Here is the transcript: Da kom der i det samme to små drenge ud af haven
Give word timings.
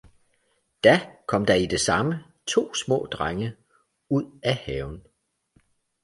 Da 0.83 1.09
kom 1.27 1.45
der 1.45 1.53
i 1.55 1.65
det 1.65 1.79
samme 1.81 2.23
to 2.47 2.73
små 2.73 3.05
drenge 3.11 3.55
ud 4.09 4.39
af 4.43 4.55
haven 4.55 5.03